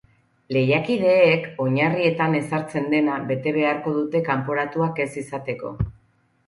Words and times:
Lehiakideek 0.55 1.45
oinarrietan 1.65 2.39
ezartzen 2.41 2.91
dena 2.95 3.19
bete 3.31 3.57
beharko 3.61 3.95
dute 4.01 4.27
kanporatuak 4.33 5.05
ez 5.07 5.11
izateko. 5.27 5.79